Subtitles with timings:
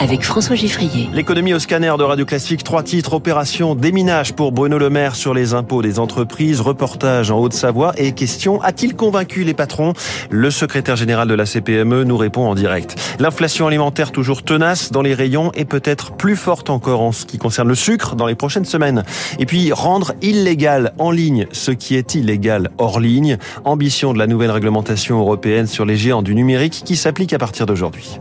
[0.00, 1.08] avec François Giffrier.
[1.12, 5.34] L'économie au scanner de Radio Classique, trois titres, opération déminage pour Bruno Le Maire sur
[5.34, 9.92] les impôts des entreprises, reportage en Haute-Savoie et question, a-t-il convaincu les patrons?
[10.30, 12.96] Le secrétaire général de la CPME nous répond en direct.
[13.18, 17.38] L'inflation alimentaire toujours tenace dans les rayons et peut-être plus forte encore en ce qui
[17.38, 19.04] concerne le sucre dans les prochaines semaines.
[19.38, 24.26] Et puis rendre illégal en ligne ce qui est illégal hors ligne, ambition de la
[24.26, 28.18] nouvelle réglementation européenne sur les géants du numérique qui s'applique à partir d'aujourd'hui.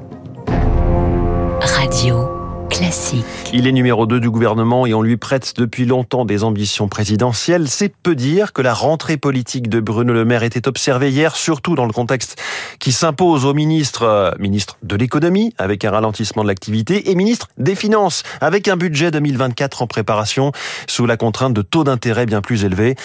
[2.77, 3.46] Classique.
[3.53, 7.69] Il est numéro 2 du gouvernement et on lui prête depuis longtemps des ambitions présidentielles.
[7.69, 11.73] C'est peu dire que la rentrée politique de Bruno Le Maire était observée hier, surtout
[11.73, 12.41] dans le contexte
[12.79, 17.47] qui s'impose au ministre, euh, ministre de l'économie, avec un ralentissement de l'activité, et ministre
[17.57, 20.51] des Finances, avec un budget 2024 en préparation,
[20.87, 22.95] sous la contrainte de taux d'intérêt bien plus élevés.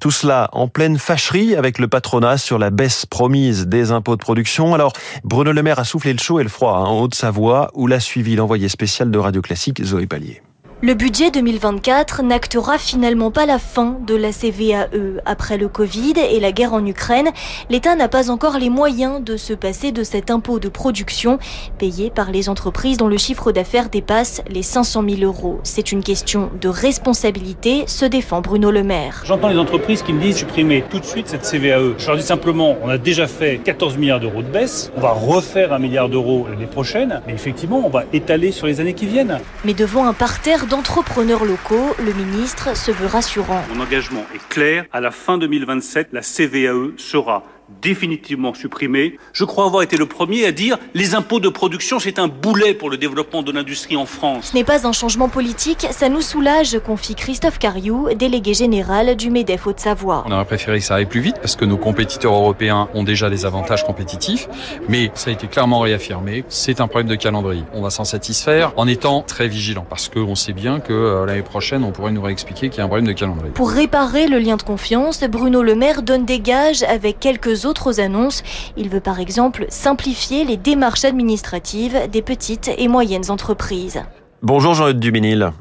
[0.00, 4.22] Tout cela en pleine fâcherie avec le patronat sur la baisse promise des impôts de
[4.22, 4.72] production.
[4.72, 4.94] Alors,
[5.24, 8.00] Bruno Le Maire a soufflé le chaud et le froid hein, en Haute-Savoie, où l'a
[8.00, 10.49] suivi l'envoyé spécial de Radio Classique, Zoé.
[10.82, 15.20] Le budget 2024 n'actera finalement pas la fin de la CVAE.
[15.26, 17.28] Après le Covid et la guerre en Ukraine,
[17.68, 21.38] l'État n'a pas encore les moyens de se passer de cet impôt de production
[21.76, 25.60] payé par les entreprises dont le chiffre d'affaires dépasse les 500 000 euros.
[25.64, 29.22] C'est une question de responsabilité, se défend Bruno Le Maire.
[29.26, 31.98] J'entends les entreprises qui me disent supprimer tout de suite cette CVAE.
[31.98, 35.10] Je leur dis simplement, on a déjà fait 14 milliards d'euros de baisse, on va
[35.10, 39.04] refaire un milliard d'euros l'année prochaine, mais effectivement, on va étaler sur les années qui
[39.04, 39.40] viennent.
[39.66, 43.64] Mais devant un parterre d'entrepreneurs locaux, le ministre se veut rassurant.
[43.74, 44.84] Mon engagement est clair.
[44.92, 47.42] À la fin 2027, la CVAE sera
[47.82, 49.18] définitivement supprimée.
[49.32, 52.74] Je crois avoir été le premier à dire les impôts de production, c'est un boulet
[52.74, 54.50] pour le développement de l'industrie en France.
[54.50, 59.30] Ce n'est pas un changement politique, ça nous soulage, confie Christophe Cariou, délégué général du
[59.30, 60.24] MEDEF Haute-Savoie.
[60.26, 63.30] On aurait préféré que ça aille plus vite parce que nos compétiteurs européens ont déjà
[63.30, 64.48] des avantages compétitifs,
[64.88, 67.64] mais ça a été clairement réaffirmé, c'est un problème de calendrier.
[67.72, 71.42] On va s'en satisfaire en étant très vigilant parce qu'on sait bien que euh, l'année
[71.42, 73.52] prochaine, on pourrait nous réexpliquer qu'il y a un problème de calendrier.
[73.52, 78.00] Pour réparer le lien de confiance, Bruno Le Maire donne des gages avec quelques autres
[78.00, 78.42] annonces.
[78.76, 84.02] Il veut par exemple simplifier les démarches administratives des petites et moyennes entreprises.
[84.42, 85.52] Bonjour Jean-Eudes Duménil.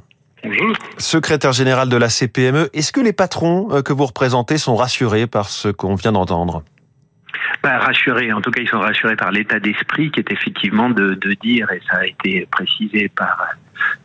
[0.44, 0.74] Bonjour.
[0.98, 5.28] Secrétaire général de la CPME, est-ce que les patrons euh, que vous représentez sont rassurés
[5.28, 6.64] par ce qu'on vient d'entendre?
[7.62, 11.16] Bah, rassurés, en tout cas ils sont rassurés par l'état d'esprit qui est effectivement de,
[11.42, 13.56] dire, et ça a été précisé par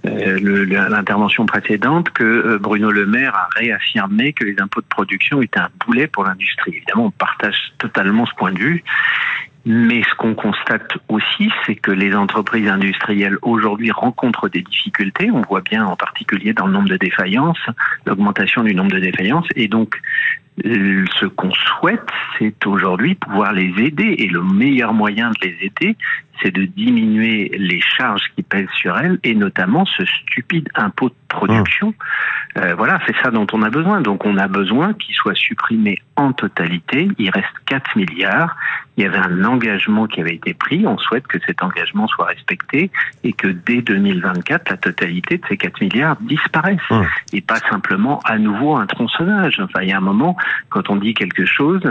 [0.06, 5.40] euh, l'intervention précédente, que euh, Bruno Le Maire a réaffirmé que les impôts de production
[5.40, 6.72] étaient un boulet pour l'industrie.
[6.76, 8.84] Évidemment, on partage totalement ce point de vue.
[9.66, 15.30] Mais ce qu'on constate aussi, c'est que les entreprises industrielles aujourd'hui rencontrent des difficultés.
[15.30, 17.66] On voit bien en particulier dans le nombre de défaillances,
[18.04, 19.46] l'augmentation du nombre de défaillances.
[19.56, 20.00] Et donc,
[20.66, 22.06] euh, ce qu'on souhaite,
[22.38, 24.16] c'est aujourd'hui pouvoir les aider.
[24.18, 25.96] Et le meilleur moyen de les aider,
[26.42, 31.14] c'est de diminuer les charges qui pèsent sur elles, et notamment ce stupide impôt de
[31.28, 31.94] production.
[32.56, 34.00] Euh, voilà, c'est ça dont on a besoin.
[34.00, 37.08] Donc on a besoin qu'il soit supprimé en totalité.
[37.18, 38.56] Il reste 4 milliards.
[38.96, 40.86] Il y avait un engagement qui avait été pris.
[40.86, 42.92] On souhaite que cet engagement soit respecté
[43.24, 46.78] et que dès 2024, la totalité de ces 4 milliards disparaisse.
[46.90, 47.04] Hum.
[47.32, 49.58] Et pas simplement à nouveau un tronçonnage.
[49.60, 50.36] Enfin, il y a un moment,
[50.68, 51.82] quand on dit quelque chose,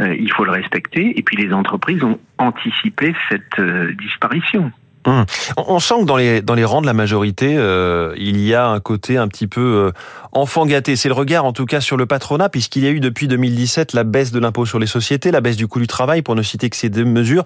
[0.00, 1.18] euh, il faut le respecter.
[1.18, 4.72] Et puis les entreprises ont anticipé cette euh, disparition.
[5.04, 5.24] Hum.
[5.56, 8.54] On on sent que dans les, dans les rangs de la majorité, euh, il y
[8.54, 9.92] a un côté un petit peu euh,
[10.32, 10.94] enfant gâté.
[10.96, 13.94] C'est le regard en tout cas sur le patronat, puisqu'il y a eu depuis 2017
[13.94, 16.42] la baisse de l'impôt sur les sociétés, la baisse du coût du travail, pour ne
[16.42, 17.44] citer que ces deux mesures.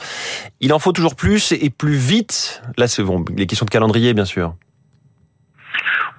[0.60, 2.62] Il en faut toujours plus et plus vite.
[2.76, 4.54] Là, c'est bon, les questions de calendrier, bien sûr.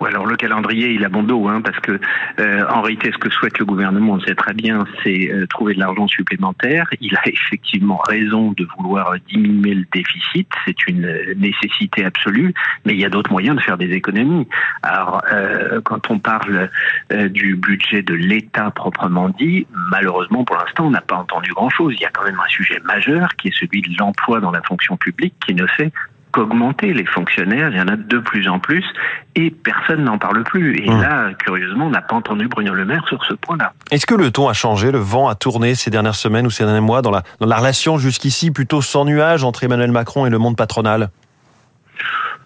[0.06, 2.00] Alors le calendrier, il a bon dos, hein, parce que
[2.40, 5.48] euh, en réalité, ce que souhaite le gouvernement, on le sait très bien, c'est euh,
[5.48, 6.88] trouver de l'argent supplémentaire.
[7.02, 12.54] Il a effectivement raison de vouloir diminuer le déficit, c'est une euh, nécessité absolue,
[12.86, 14.48] mais il y a d'autres moyens de faire des économies.
[14.84, 15.22] Alors,
[15.84, 16.70] quand on parle
[17.30, 21.94] du budget de l'État proprement dit, malheureusement, pour l'instant, on n'a pas entendu grand-chose.
[21.98, 24.62] Il y a quand même un sujet majeur qui est celui de l'emploi dans la
[24.62, 25.92] fonction publique, qui ne fait
[26.38, 28.86] qu'augmenter les fonctionnaires, il y en a de plus en plus,
[29.36, 30.78] et personne n'en parle plus.
[30.84, 31.02] Et Mmh.
[31.02, 33.74] là, curieusement, on n'a pas entendu Bruno Le Maire sur ce point-là.
[33.92, 36.64] Est-ce que le ton a changé, le vent a tourné ces dernières semaines ou ces
[36.64, 40.30] derniers mois dans la, dans la relation jusqu'ici plutôt sans nuage entre Emmanuel Macron et
[40.30, 41.10] le monde patronal?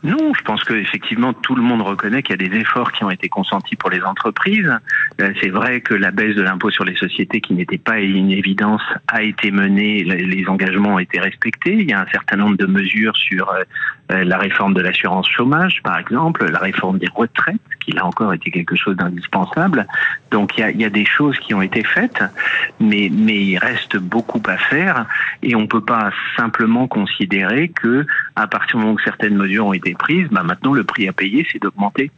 [0.04, 3.04] Non, je pense que effectivement tout le monde reconnaît qu'il y a des efforts qui
[3.04, 4.72] ont été consentis pour les entreprises.
[5.20, 8.32] Euh, C'est vrai que la baisse de l'impôt sur les sociétés, qui n'était pas une
[8.32, 10.04] évidence, a été menée.
[10.04, 11.74] Les les engagements ont été respectés.
[11.74, 13.64] Il y a un certain nombre de mesures sur euh,
[14.12, 18.34] euh, la réforme de l'assurance chômage, par exemple, la réforme des retraites, qui là encore
[18.34, 19.88] était quelque chose d'indispensable.
[20.32, 22.24] Donc il y a, y a, des choses qui ont été faites,
[22.80, 25.06] mais, mais il reste beaucoup à faire
[25.44, 28.06] et on peut pas simplement considérer que
[28.36, 31.14] à partir du moment où certaines mesures ont été prises, bah maintenant le prix à
[31.14, 32.12] payer c'est d'augmenter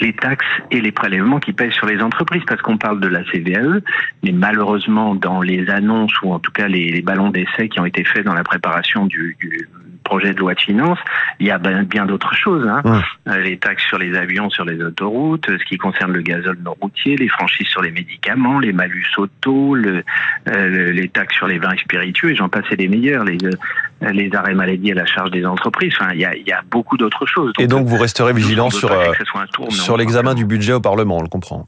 [0.00, 3.22] les taxes et les prélèvements qui pèsent sur les entreprises, parce qu'on parle de la
[3.24, 3.80] CVAE,
[4.22, 7.86] mais malheureusement dans les annonces ou en tout cas les, les ballons d'essai qui ont
[7.86, 9.68] été faits dans la préparation du, du
[10.04, 10.98] projet de loi de finances,
[11.40, 12.66] il y a bien d'autres choses.
[12.68, 12.82] Hein.
[13.26, 13.42] Ouais.
[13.42, 17.16] Les taxes sur les avions, sur les autoroutes, ce qui concerne le gazole non routier,
[17.16, 20.04] les franchises sur les médicaments, les malus auto, le,
[20.48, 24.34] euh, les taxes sur les vins spiritueux, et j'en passais des meilleurs, les, euh, les
[24.34, 25.94] arrêts maladie à la charge des entreprises.
[25.98, 27.52] Enfin, il y a, il y a beaucoup d'autres choses.
[27.54, 29.12] Donc, et donc vous resterez vigilant sur, euh,
[29.70, 31.66] sur l'examen du budget au Parlement, on le comprend.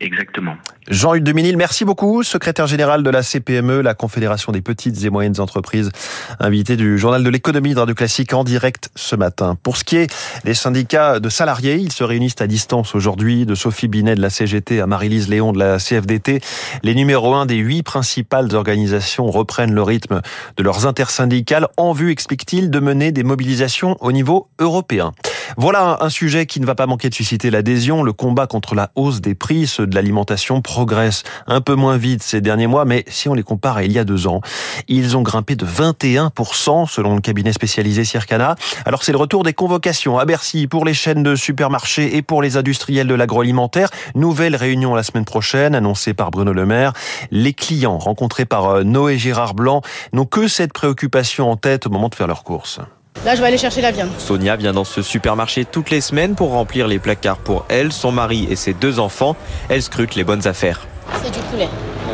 [0.00, 0.54] Exactement.
[0.88, 5.40] Jean-Hugues Deminil, merci beaucoup, secrétaire général de la CPME, la Confédération des petites et moyennes
[5.40, 5.90] entreprises,
[6.38, 9.56] invité du journal de l'économie de Radio Classique en direct ce matin.
[9.60, 10.14] Pour ce qui est
[10.44, 14.30] des syndicats de salariés, ils se réunissent à distance aujourd'hui, de Sophie Binet de la
[14.30, 16.40] CGT à Marie-Lise Léon de la CFDT.
[16.84, 20.22] Les numéros un des huit principales organisations reprennent le rythme
[20.56, 25.12] de leurs intersyndicales en vue, explique-t-il, de mener des mobilisations au niveau européen.
[25.56, 28.02] Voilà un sujet qui ne va pas manquer de susciter l'adhésion.
[28.02, 32.22] Le combat contre la hausse des prix, ceux de l'alimentation, progresse un peu moins vite
[32.22, 34.40] ces derniers mois, mais si on les compare à il y a deux ans,
[34.88, 38.56] ils ont grimpé de 21% selon le cabinet spécialisé Circana.
[38.84, 42.42] Alors c'est le retour des convocations à Bercy pour les chaînes de supermarchés et pour
[42.42, 43.88] les industriels de l'agroalimentaire.
[44.14, 46.92] Nouvelle réunion la semaine prochaine, annoncée par Bruno Le Maire.
[47.30, 49.82] Les clients rencontrés par Noé Gérard Blanc
[50.12, 52.80] n'ont que cette préoccupation en tête au moment de faire leurs courses.
[53.24, 54.10] Là, je vais aller chercher la viande.
[54.18, 58.12] Sonia vient dans ce supermarché toutes les semaines pour remplir les placards pour elle, son
[58.12, 59.36] mari et ses deux enfants.
[59.68, 60.86] Elle scrute les bonnes affaires.
[61.22, 61.68] C'est du poulet.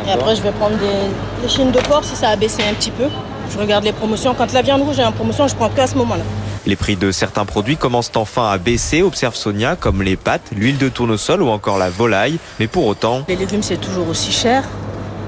[0.07, 2.73] Et après, je vais prendre des, des chines de porc si ça a baissé un
[2.73, 3.05] petit peu.
[3.51, 4.33] Je regarde les promotions.
[4.33, 6.23] Quand la viande rouge est en promotion, je prends que à ce moment-là.
[6.65, 10.79] Les prix de certains produits commencent enfin à baisser, observe Sonia, comme les pâtes, l'huile
[10.79, 12.39] de tournesol ou encore la volaille.
[12.59, 13.23] Mais pour autant...
[13.27, 14.63] Les légumes, c'est toujours aussi cher.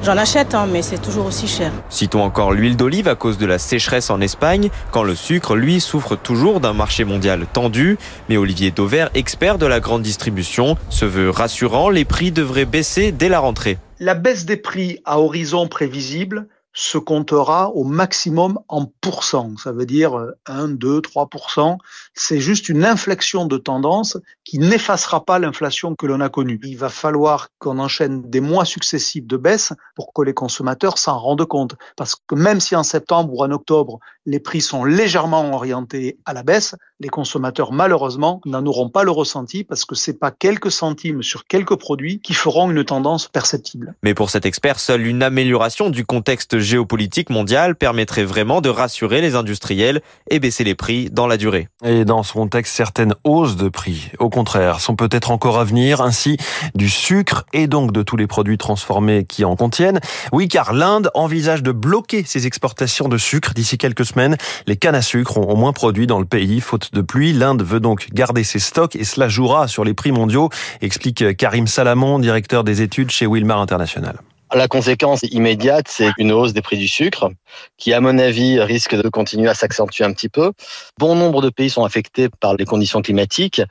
[0.03, 1.71] J'en achète, hein, mais c'est toujours aussi cher.
[1.89, 5.79] Citons encore l'huile d'olive à cause de la sécheresse en Espagne, quand le sucre, lui,
[5.79, 7.97] souffre toujours d'un marché mondial tendu.
[8.29, 13.11] Mais Olivier Dauvert, expert de la grande distribution, se veut rassurant, les prix devraient baisser
[13.11, 13.77] dès la rentrée.
[13.99, 19.57] La baisse des prix à horizon prévisible se comptera au maximum en pourcents.
[19.57, 21.79] Ça veut dire 1, 2, 3%.
[22.13, 26.59] C'est juste une inflexion de tendance qui n'effacera pas l'inflation que l'on a connue.
[26.63, 31.17] Il va falloir qu'on enchaîne des mois successifs de baisse pour que les consommateurs s'en
[31.17, 31.73] rendent compte.
[31.95, 36.33] Parce que même si en septembre ou en octobre, les prix sont légèrement orientés à
[36.33, 40.71] la baisse, les consommateurs, malheureusement, n'en auront pas le ressenti parce que c'est pas quelques
[40.71, 43.95] centimes sur quelques produits qui feront une tendance perceptible.
[44.03, 49.21] Mais pour cet expert, seule une amélioration du contexte géopolitique mondial permettrait vraiment de rassurer
[49.21, 51.69] les industriels et baisser les prix dans la durée.
[51.85, 56.01] Et dans ce contexte, certaines hausses de prix, au contraire, sont peut-être encore à venir,
[56.01, 56.35] ainsi
[56.75, 60.01] du sucre et donc de tous les produits transformés qui en contiennent.
[60.33, 64.16] Oui, car l'Inde envisage de bloquer ses exportations de sucre d'ici quelques semaines.
[64.65, 67.33] Les cannes à sucre ont au moins produit dans le pays, faute de pluie.
[67.33, 70.49] L'Inde veut donc garder ses stocks et cela jouera sur les prix mondiaux,
[70.81, 74.17] explique Karim Salamon, directeur des études chez Wilmar International.
[74.53, 77.29] La conséquence immédiate, c'est une hausse des prix du sucre,
[77.77, 80.53] qui, à mon avis, risque de continuer à s'accentuer un petit peu.
[80.97, 83.61] Bon nombre de pays sont affectés par les conditions climatiques.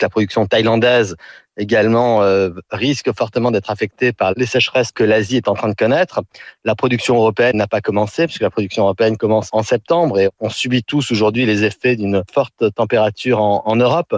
[0.00, 1.14] La production thaïlandaise
[1.56, 5.74] également euh, risque fortement d'être affectée par les sécheresses que l'Asie est en train de
[5.74, 6.20] connaître.
[6.64, 10.48] La production européenne n'a pas commencé, puisque la production européenne commence en septembre et on
[10.48, 14.16] subit tous aujourd'hui les effets d'une forte température en, en Europe.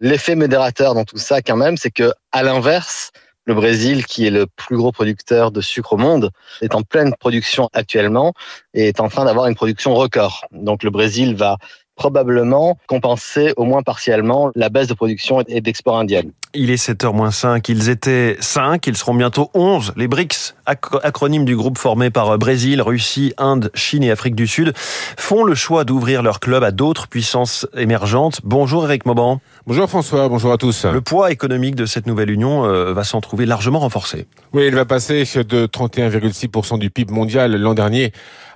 [0.00, 3.12] L'effet modérateur dans tout ça, quand même, c'est que, à l'inverse,
[3.44, 6.30] le Brésil, qui est le plus gros producteur de sucre au monde,
[6.60, 8.34] est en pleine production actuellement
[8.74, 10.44] et est en train d'avoir une production record.
[10.52, 11.56] Donc le Brésil va
[12.02, 16.32] probablement compenser au moins partiellement la baisse de production et d'export indienne.
[16.52, 19.92] Il est 7h-5, ils étaient 5, ils seront bientôt 11.
[19.96, 24.72] Les BRICS, acronyme du groupe formé par Brésil, Russie, Inde, Chine et Afrique du Sud,
[24.76, 28.40] font le choix d'ouvrir leur club à d'autres puissances émergentes.
[28.42, 29.40] Bonjour Eric Mauban.
[29.68, 30.84] Bonjour François, bonjour à tous.
[30.84, 34.26] Le poids économique de cette nouvelle union va s'en trouver largement renforcé.
[34.52, 38.12] Oui, il va passer de 31,6% du PIB mondial l'an dernier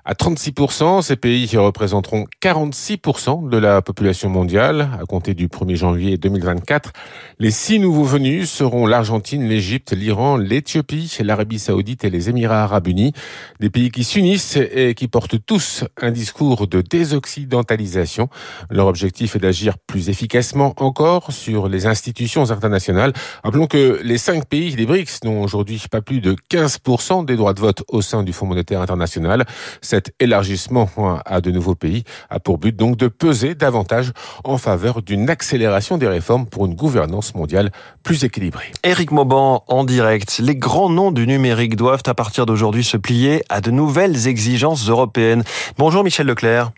[0.06, 1.02] à 36%.
[1.02, 6.92] Ces pays représenteront 46% de la population mondiale à compter du 1er janvier 2024.
[7.40, 12.86] Les six nouveaux venus seront l'Argentine, l'Égypte, l'Iran, l'Éthiopie, l'Arabie saoudite et les Émirats arabes
[12.86, 13.12] unis.
[13.58, 18.28] Des pays qui s'unissent et qui portent tous un discours de désoccidentalisation.
[18.70, 23.12] Leur objectif est d'agir plus efficacement encore sur les institutions internationales.
[23.42, 27.54] Rappelons que les cinq pays des BRICS n'ont aujourd'hui pas plus de 15% des droits
[27.54, 29.44] de vote au sein du Fonds monétaire international
[29.96, 30.90] Cet élargissement
[31.24, 34.12] à de nouveaux pays a pour but donc de peser davantage
[34.44, 37.72] en faveur d'une accélération des réformes pour une gouvernance mondiale
[38.02, 38.70] plus équilibrée.
[38.84, 40.38] Éric Mauban en direct.
[40.38, 44.86] Les grands noms du numérique doivent à partir d'aujourd'hui se plier à de nouvelles exigences
[44.86, 45.44] européennes.
[45.78, 46.72] Bonjour Michel Leclerc.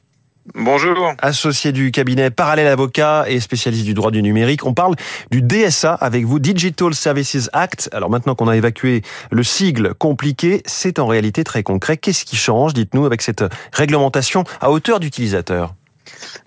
[0.55, 1.13] Bonjour.
[1.21, 4.95] Associé du cabinet Parallèle Avocat et spécialiste du droit du numérique, on parle
[5.31, 7.91] du DSA avec vous, Digital Services Act.
[7.93, 11.97] Alors maintenant qu'on a évacué le sigle compliqué, c'est en réalité très concret.
[11.97, 15.75] Qu'est-ce qui change, dites-nous, avec cette réglementation à hauteur d'utilisateur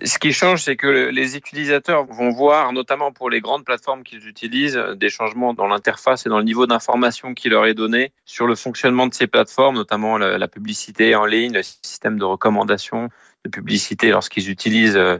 [0.02, 4.26] ce qui change, c'est que les utilisateurs vont voir, notamment pour les grandes plateformes qu'ils
[4.26, 8.48] utilisent, des changements dans l'interface et dans le niveau d'information qui leur est donné sur
[8.48, 13.08] le fonctionnement de ces plateformes, notamment la publicité en ligne, le système de recommandation,
[13.44, 15.18] de publicité lorsqu'ils utilisent euh,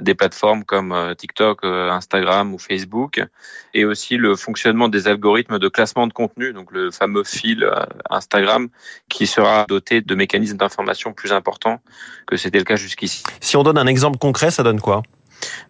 [0.00, 3.20] des plateformes comme euh, TikTok, euh, Instagram ou Facebook,
[3.74, 7.68] et aussi le fonctionnement des algorithmes de classement de contenu, donc le fameux fil
[8.10, 8.68] Instagram,
[9.08, 11.80] qui sera doté de mécanismes d'information plus importants
[12.26, 13.22] que c'était le cas jusqu'ici.
[13.40, 15.02] Si on donne un exemple concret, ça donne quoi?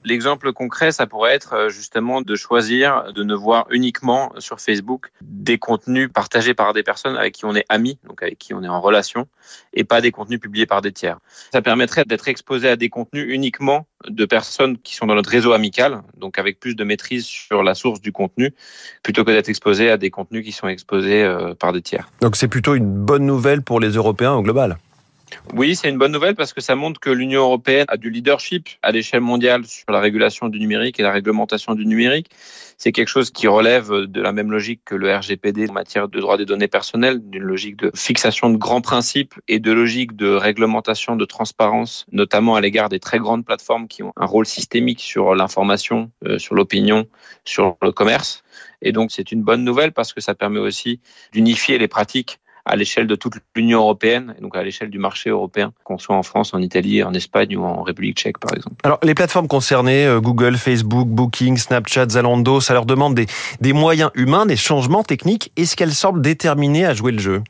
[0.04, 5.10] L'exemple concret, ça pourrait être euh, justement de choisir de ne voir uniquement sur Facebook
[5.20, 8.62] des contenus partagés par des personnes avec qui on est amis, donc avec qui on
[8.62, 9.26] est en relation,
[9.72, 11.18] et pas des contenus publiés par des tiers.
[11.52, 15.52] Ça permettrait d'être exposé à des contenus uniquement de personnes qui sont dans notre réseau
[15.52, 18.54] amical, donc avec plus de maîtrise sur la source du contenu,
[19.02, 22.08] plutôt que d'être exposé à des contenus qui sont exposés euh, par des tiers.
[22.20, 24.78] Donc c'est plutôt une bonne nouvelle pour les Européens au global.
[25.54, 28.68] Oui, c'est une bonne nouvelle parce que ça montre que l'Union européenne a du leadership
[28.82, 32.30] à l'échelle mondiale sur la régulation du numérique et la réglementation du numérique.
[32.78, 36.20] C'est quelque chose qui relève de la même logique que le RGPD en matière de
[36.20, 40.28] droit des données personnelles, d'une logique de fixation de grands principes et de logique de
[40.28, 45.00] réglementation de transparence, notamment à l'égard des très grandes plateformes qui ont un rôle systémique
[45.00, 47.06] sur l'information, euh, sur l'opinion,
[47.44, 48.42] sur le commerce.
[48.82, 51.00] Et donc c'est une bonne nouvelle parce que ça permet aussi
[51.32, 55.30] d'unifier les pratiques à l'échelle de toute l'Union européenne, et donc à l'échelle du marché
[55.30, 58.76] européen, qu'on soit en France, en Italie, en Espagne ou en République tchèque, par exemple.
[58.82, 63.26] Alors, les plateformes concernées, euh, Google, Facebook, Booking, Snapchat, Zalando, ça leur demande des,
[63.60, 65.52] des moyens humains, des changements techniques.
[65.56, 67.42] Est-ce qu'elles semblent déterminées à jouer le jeu?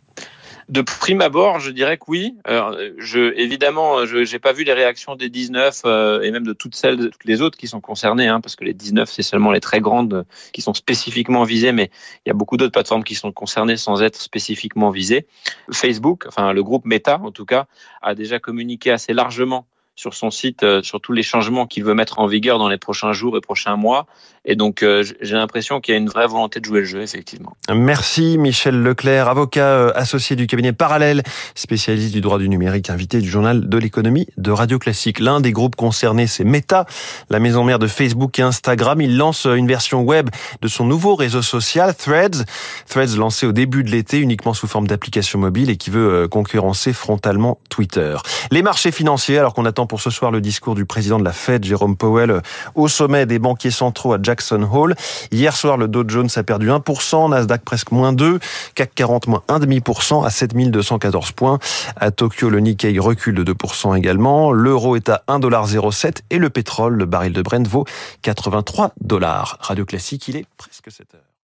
[0.69, 2.37] De prime abord, je dirais que oui.
[2.47, 6.75] je, évidemment, je n'ai pas vu les réactions des 19 euh, et même de toutes
[6.75, 9.61] celles, toutes les autres qui sont concernées, hein, parce que les 19, c'est seulement les
[9.61, 11.91] très grandes qui sont spécifiquement visées, mais
[12.25, 15.27] il y a beaucoup d'autres plateformes qui sont concernées sans être spécifiquement visées.
[15.73, 17.67] Facebook, enfin le groupe Meta en tout cas,
[18.03, 19.67] a déjà communiqué assez largement
[19.97, 22.77] sur son site euh, sur tous les changements qu'il veut mettre en vigueur dans les
[22.77, 24.07] prochains jours et prochains mois.
[24.45, 27.01] Et donc, euh, j'ai l'impression qu'il y a une vraie volonté de jouer le jeu,
[27.01, 27.57] effectivement.
[27.75, 31.23] Merci Michel Leclerc, avocat euh, associé du cabinet Parallèle,
[31.55, 35.19] spécialiste du droit du numérique, invité du journal de l'économie de Radio Classique.
[35.19, 36.85] L'un des groupes concernés, c'est Meta,
[37.31, 39.01] la maison mère de Facebook et Instagram.
[39.01, 40.29] Il lance une version web
[40.61, 42.45] de son nouveau réseau social, Threads.
[42.87, 46.93] Threads lancé au début de l'été uniquement sous forme d'application mobile et qui veut concurrencer
[46.93, 48.17] frontalement Twitter.
[48.53, 51.33] Les marchés financiers, alors qu'on attend pour ce soir le discours du président de la
[51.33, 52.43] Fed, Jérôme Powell,
[52.75, 54.95] au sommet des banquiers centraux à Jackson Hole.
[55.33, 58.39] Hier soir, le Dow Jones a perdu 1%, Nasdaq presque moins 2,
[58.75, 61.59] CAC 40 moins 1,5% à 7214 points.
[61.97, 64.53] À Tokyo, le Nikkei recule de 2% également.
[64.53, 67.85] L'euro est à 1,07$ et le pétrole, le baril de Brent vaut
[68.23, 69.59] 83 dollars.
[69.61, 71.26] Radio Classique, il est presque 7 heures.